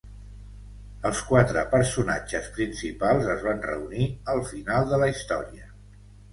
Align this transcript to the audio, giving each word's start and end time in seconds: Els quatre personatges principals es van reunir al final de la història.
Els 1.09 1.19
quatre 1.31 1.65
personatges 1.73 2.49
principals 2.57 3.29
es 3.35 3.47
van 3.51 3.63
reunir 3.69 4.11
al 4.37 4.45
final 4.51 4.93
de 4.95 5.03
la 5.07 5.15
història. 5.17 5.73